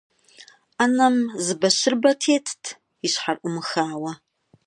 Ӏэнэм 0.75 1.15
зы 1.45 1.53
бащырыбэ 1.59 2.11
тетт, 2.21 2.63
и 3.05 3.07
щхьэр 3.11 3.37
Ӏумыхауэ. 3.41 4.11